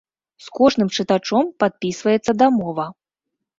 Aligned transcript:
З 0.45 0.55
кожным 0.59 0.89
чытачом 0.95 1.53
падпісваецца 1.65 2.37
дамова. 2.41 2.91